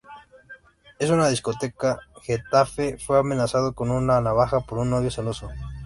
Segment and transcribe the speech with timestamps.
[0.97, 5.47] En una discoteca de Getafe fue amenazado con una navaja por un novio celoso.